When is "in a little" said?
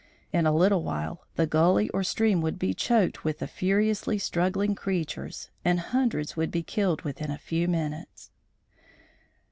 0.33-0.81